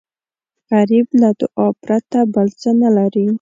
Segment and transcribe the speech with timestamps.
[0.71, 3.27] غریب له دعا پرته بل څه نه لري